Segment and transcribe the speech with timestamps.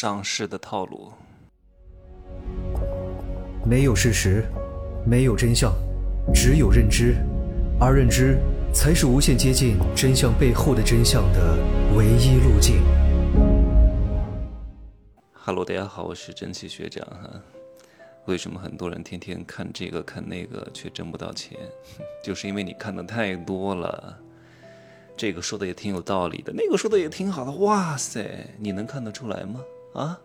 [0.00, 1.10] 上市的套路。
[3.66, 4.44] 没有事实，
[5.04, 5.74] 没有真相，
[6.32, 7.16] 只有认知，
[7.80, 8.38] 而认知
[8.72, 11.58] 才是无限接近真相背后的真相的
[11.96, 12.80] 唯一路径。
[15.32, 17.28] Hello，大家好，我是蒸汽学长哈。
[18.26, 21.58] 为什么很多人天天看这个看那个却挣不到钱？
[22.22, 24.16] 就是因为你看的太多了。
[25.16, 27.50] 这个说的也挺有道理的，那个说的也挺好的。
[27.50, 29.60] 哇塞，你能看得出来吗？
[29.98, 30.20] 啊，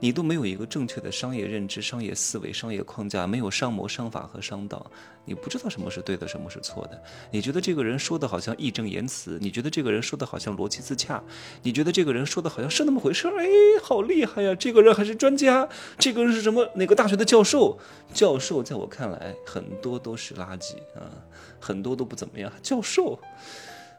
[0.00, 4.90] 你都没有一个正确的商业认知、商业思维、商业框架，没有商谋、商法和商道，
[5.26, 7.02] 你不知道什么是对的，什么是错的。
[7.30, 11.22] 你觉得这个人说的好像义正言辞，你觉得这个人说的好像逻辑自洽，
[11.62, 13.38] 你觉得这个人说的好像是那么回事儿？
[13.38, 13.46] 哎，
[13.82, 14.54] 好厉害呀！
[14.54, 15.68] 这个人还是专家，
[15.98, 17.78] 这个人是什么哪个大学的教授？
[18.12, 21.12] 教授在我看来很多都是垃圾啊，
[21.60, 22.50] 很多都不怎么样。
[22.62, 23.18] 教授。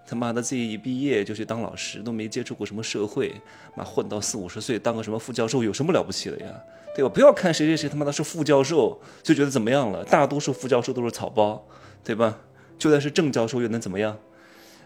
[0.07, 3.33] 他妈的，自己一毕业就去当老师，都没接触过什么社会，
[3.75, 6.53] 妈混到四五十岁当个什么副教授有什么了不起的呀？
[6.95, 7.09] 对吧？
[7.09, 11.65] 不要看谁谁谁他妈的是副教授就觉得怎么样了，大多数副教授都是草包，
[12.03, 12.37] 对吧？
[12.77, 14.17] 就算是正教授又能怎么样？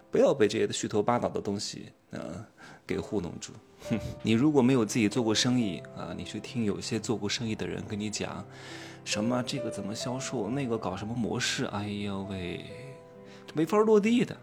[0.10, 2.20] 不要被这些虚头巴脑的东西啊
[2.88, 3.54] 给糊弄住。
[3.90, 8.44] 哼，你如果没有自己做过生意啊，你去听有些做过生意的人跟你讲，
[9.06, 12.66] 什么这个怎么销售，那个搞什么模式，哎呦喂，
[13.46, 14.36] 这没法落地的。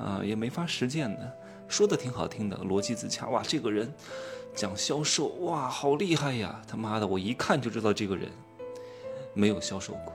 [0.00, 1.30] 啊，也没法实践的，
[1.68, 3.28] 说的挺好听的，逻辑自洽。
[3.28, 3.92] 哇，这个人
[4.54, 6.60] 讲销售，哇，好厉害呀！
[6.66, 8.30] 他妈的，我一看就知道这个人
[9.34, 10.12] 没有销售过，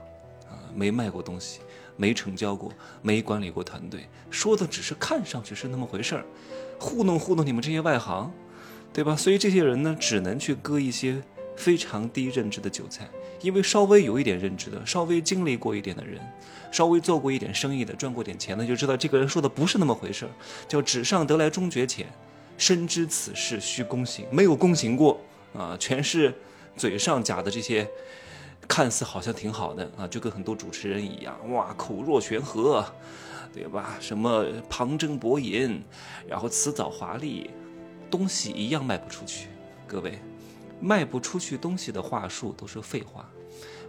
[0.50, 1.60] 啊，没卖过东西，
[1.96, 6.24] 没成交过，没管理过团队，说的只是看上去是那么回事儿，
[6.80, 8.30] 糊弄糊弄你们这些外行，
[8.92, 9.14] 对吧？
[9.14, 11.22] 所以这些人呢，只能去割一些
[11.56, 13.08] 非常低认知的韭菜。
[13.42, 16.18] 因为稍微有一点认知的，稍微经历过一点的人，
[16.72, 20.30] 稍微做过一点生意的，赚过点钱的，就知道这个人说的不是那么回事儿，
[20.66, 22.06] 叫纸上得来终觉浅，
[22.56, 25.20] 深知此事需躬行，没有躬行过
[25.54, 26.34] 啊，全是
[26.76, 27.86] 嘴上讲的这些，
[28.66, 32.84] 看似好像挺好的啊，就跟很多主持人一样，哇，口若悬河，
[33.52, 33.98] 对吧？
[34.00, 35.82] 什么旁征博引，
[36.26, 37.50] 然后辞藻华丽，
[38.10, 39.48] 东西一样卖不出去，
[39.86, 40.18] 各位。
[40.80, 43.28] 卖不出去东西的话术都是废话，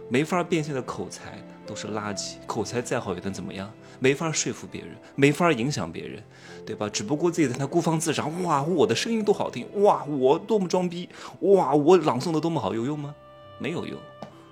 [0.08, 2.36] 没法变现的口才都是垃圾。
[2.46, 3.70] 口才再好又能怎么样？
[4.00, 6.22] 没法说服别人，没法影响别人，
[6.64, 6.88] 对吧？
[6.88, 8.42] 只不过自己在那孤芳自赏。
[8.42, 9.66] 哇，我的声音多好听！
[9.82, 11.08] 哇，我多么装逼！
[11.40, 13.14] 哇，我朗诵的多么好，有用吗？
[13.58, 13.98] 没有用，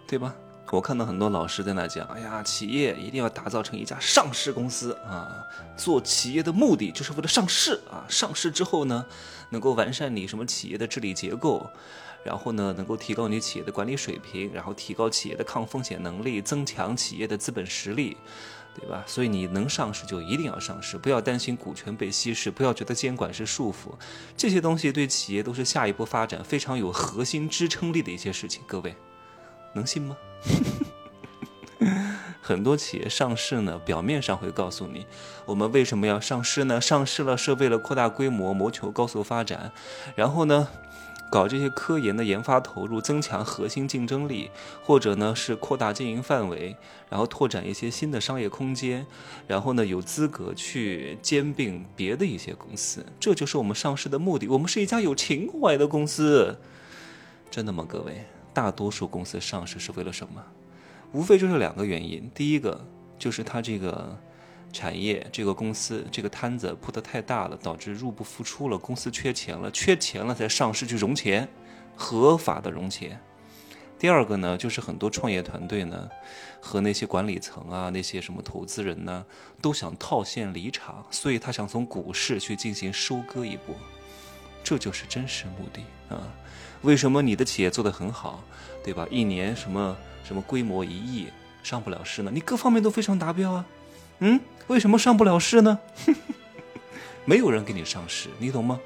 [0.06, 0.34] 对吧？
[0.71, 5.47] 我看到很多老师在那讲，哎呀，企业一定要打造成一家上市公司啊！
[5.77, 8.04] 做企业的目的就是为了上市啊！
[8.09, 9.06] 上市之后呢，
[9.50, 11.71] 能够完善你什么企业的治理结构。
[12.25, 18.16] 然后呢，能够提高你企业的管理水平，然后提高企业的抗风险能力，增强企业的资本实力，
[18.75, 19.04] 对吧？
[19.06, 23.94] 所以你能上市就一定要上市，不要担心股权被稀释，不要觉得监管是束缚，
[24.37, 28.60] 这些东西对企业都是下一步发展非常有核心支撑力的一些事情。
[28.66, 28.97] 各位，
[29.76, 30.16] 能信吗？
[32.42, 35.06] 很多企业上市呢，表面上会告诉你，
[35.44, 36.81] 我们为什么要上市呢？
[36.81, 39.72] 上市了是为了扩大规模，谋求高速发展，
[40.16, 40.69] 然后呢？
[41.28, 44.48] 搞这些科研的研发投入，增强核心竞争力，
[44.84, 46.76] 或者呢是扩大经营范围，
[47.10, 49.04] 然后拓展一些新的商业空间，
[49.48, 54.47] 然后呢有资格去兼并别的一些公司，这就是我们上市的目的。
[54.47, 56.60] 我们是一家有情怀的公司，
[57.50, 57.84] 真的吗？
[57.88, 58.25] 各位，
[58.56, 60.42] 大多数公司上市是为了什么？
[61.12, 62.82] 无非就是两个原因，第一个
[63.18, 64.18] 就是它这个。
[64.72, 71.48] 产业这个公司这个摊子铺得太大了，导致入不敷出了，公司缺钱了，缺钱了才上市去融钱，
[71.94, 73.18] 合法的融钱。
[73.98, 76.10] 第二个呢，就是很多创业团队呢，
[76.60, 79.24] 和那些管理层啊，那些什么投资人呢，
[79.62, 83.74] 都想套现离场，所以他想从股市去进行收割一波，
[84.62, 85.80] 这就是真实目的
[86.14, 86.20] 啊。
[86.82, 88.42] 为什么你的企业做得很好，
[88.84, 89.06] 对吧？
[89.10, 91.28] 一年什么什么规模一亿
[91.62, 92.31] 上不了市呢？
[92.32, 93.64] 你各方面都非常达标啊。
[94.20, 95.78] 嗯，为什么上不了市呢？
[97.25, 98.78] 没有人给你上市，你懂吗？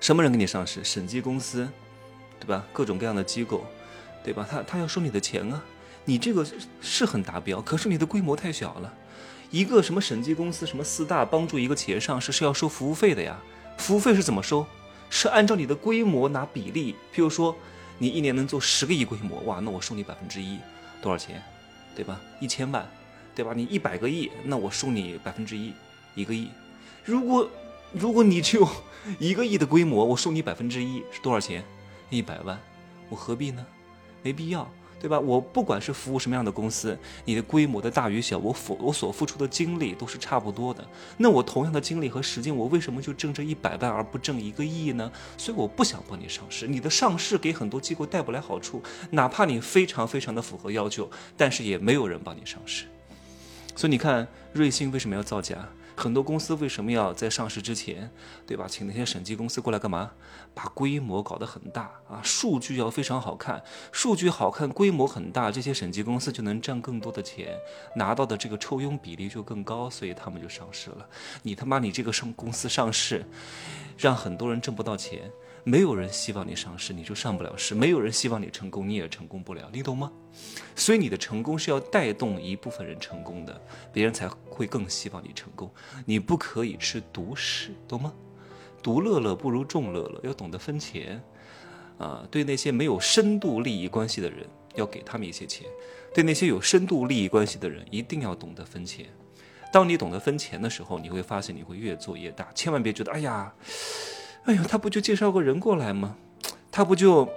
[0.00, 0.82] 什么人给你上市？
[0.84, 1.68] 审计公司，
[2.38, 2.64] 对吧？
[2.72, 3.66] 各种各样的机构，
[4.22, 4.46] 对吧？
[4.48, 5.62] 他他要收你的钱啊！
[6.04, 6.44] 你这个
[6.80, 8.92] 是很达标，可是你的规模太小了。
[9.50, 13.38] 一个什么审计公司，什么四大帮助一个企业上市是要收服务费的呀？
[13.78, 14.66] 服务费是怎么收？
[15.12, 16.94] 是按照你的规模拿比例。
[17.14, 17.54] 譬如说，
[17.98, 20.58] 你一年能做十个亿规模，哇，那我收你百分之一，
[21.02, 21.42] 多少钱？
[21.94, 22.18] 对吧？
[22.40, 22.88] 一千万。
[23.34, 23.52] 对吧？
[23.54, 25.72] 你一百个亿，那我收你百分之一，
[26.14, 26.50] 一个亿。
[27.02, 27.48] 如果
[27.92, 28.68] 如果你只有
[29.18, 31.64] 一个亿的规模，我收你百分之一是多少钱？
[32.10, 32.60] 一百万，
[33.08, 33.64] 我何必呢？
[34.22, 34.70] 没必要，
[35.02, 35.18] 对吧？
[35.18, 40.86] 我不管是服务什么样的公司，你的规模的大与小，我付我所付出的精力都是差不多的。
[41.16, 45.10] 那我同样的精力和时间，我为什么就挣这一百万而不挣一个亿呢？
[45.36, 46.68] 所以我不想帮你上市。
[46.68, 52.84] 你的上市给很多机构带不来好处，哪怕你非常非常的符合要求，但是也没有人帮你上市。
[53.74, 55.68] 所以你看，瑞幸为什么要造假？
[55.96, 58.10] 很多公司为什么要在上市之前，
[58.46, 58.66] 对吧？
[58.68, 60.12] 请那些审计公司过来干嘛？
[60.54, 67.58] 把规模搞得很大啊，数据要非常好看，数据好看，规模很大，这些审计公司就能赚更多的钱，
[67.96, 71.08] 拿到的这个抽佣比例就更高，所以他们就上市了。
[71.42, 73.24] 你他妈你这个上公司上市，
[73.96, 75.30] 让很多人挣不到钱。
[75.64, 80.10] 没有人希望你上市，你就上不了市；没有人希望你成功，你也成功不了，你懂吗？
[80.74, 83.62] 所以你的成功是要带动一部分人成功的，
[83.92, 85.70] 别人才会更希望你成功。
[86.04, 88.12] 你不可以吃独食，懂吗？
[88.82, 91.22] 独乐乐不如众乐乐，要懂得分钱
[91.98, 92.26] 啊！
[92.28, 94.44] 对那些没有深度利益关系的人，
[94.74, 95.64] 要给他们一些钱；
[96.12, 99.06] 对那些有深度利益关系的人，一定要懂得分钱。
[99.72, 102.50] 当你懂得分钱的时候，你会发现你会越做越大。
[102.52, 103.54] 千万别觉得，哎呀。
[104.44, 106.16] 哎呀，他不就介绍个人过来吗？
[106.70, 107.28] 他不就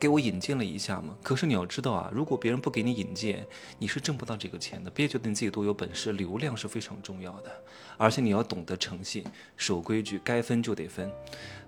[0.00, 1.14] 给我引荐了一下吗？
[1.22, 3.46] 可是你要知道啊，如果别人不给你引荐，
[3.78, 4.90] 你是挣不到这个钱的。
[4.90, 7.52] 别觉得你自己多有本事，流量是非常重要的，
[7.98, 9.22] 而且你要懂得诚信、
[9.58, 11.12] 守规矩，该分就得分，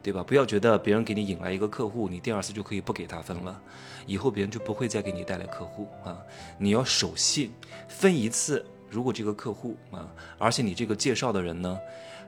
[0.02, 0.22] 对吧？
[0.22, 3.60] 不要觉得别人给你引来一个客户，你第二次就可以不给他分了，
[4.06, 6.16] 以后别人就不会再给你带来客户啊。
[6.56, 7.52] 你要守信，
[7.86, 8.64] 分一次，
[8.94, 10.08] 如果这个客户啊，
[10.38, 11.78] 而且你这个介绍的人呢？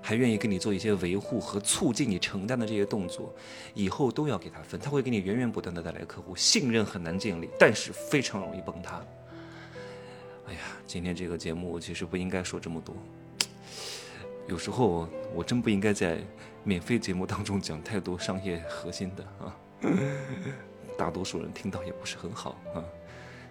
[0.02, 3.34] 还愿意跟你做一些维护和促进你承担的这些动作，
[3.74, 9.02] 以后都要给他分，他会给你源源不断的带来客户，信任很难建立，但是非常容易崩塌。
[10.46, 12.94] 哎呀，今天这个节目其实不应该说这么多，
[14.46, 16.18] 有时候我真不应该在
[16.62, 19.56] 免费节目当中讲太多商业核心的啊，
[20.96, 22.84] 大多数人听到也不是很好啊。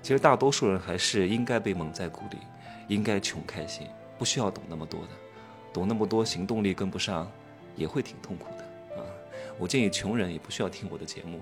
[0.02, 2.38] 其实大多数人还是应该被蒙在鼓里，
[2.88, 3.88] 应该穷开心，
[4.18, 5.10] 不需要懂那么多的。
[5.74, 7.30] 懂那么多，行动力跟不上，
[7.76, 8.64] 也会挺痛苦的
[9.02, 9.04] 啊！
[9.60, 11.42] 我建议穷人也不需要听我的节目，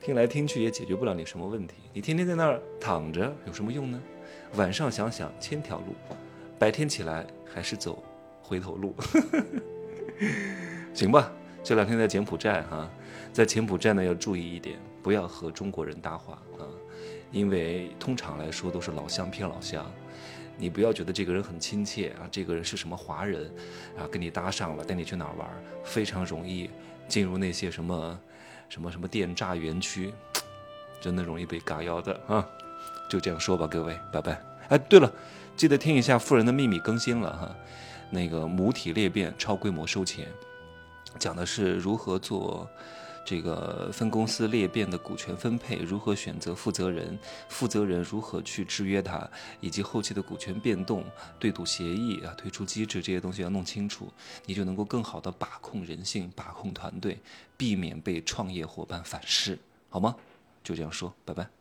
[0.00, 1.74] 听来听去也解决不了你什么问题。
[1.92, 4.00] 你天天在那儿躺着有什么用呢？
[4.54, 5.94] 晚上想想千条路，
[6.58, 8.02] 白天起来还是走
[8.40, 8.94] 回头路。
[10.94, 11.30] 行吧，
[11.62, 12.90] 这两天在柬埔寨哈，
[13.30, 16.64] 在柬埔寨呢要注意一点，不要和中国人搭话啊，
[17.30, 19.84] 因为通常来说都是老乡骗老乡。
[20.58, 23.52] 你不要觉得这个人很亲切啊，这个人是什么华人，
[23.98, 25.48] 啊，跟你搭上了，带你去哪儿玩，
[25.84, 26.70] 非常容易
[27.06, 28.18] 进入那些什么，
[28.68, 30.12] 什么什么电诈园区，
[31.00, 32.46] 真的容易被嘎腰的啊！
[33.08, 34.40] 就这样说吧，各位，拜拜。
[34.68, 35.12] 哎，对了，
[35.56, 37.56] 记得听一下《富人的秘密》更新了哈，
[38.10, 40.26] 那个母体裂变超规模收钱，
[41.18, 42.68] 讲的是如何做。
[43.26, 47.18] 这个分公司裂变的股权分配，如何选择负责人，
[47.48, 49.28] 负责人如何去制约他，
[49.60, 51.04] 以及后期的股权变动、
[51.40, 54.12] 对赌协议啊、退出机制这些东西要弄清楚，
[54.44, 57.18] 你就能够更好的把控人性、把控团队，
[57.56, 59.58] 避免被创业伙伴反噬，
[59.90, 60.14] 好吗？
[60.62, 61.55] 就这样说，拜拜。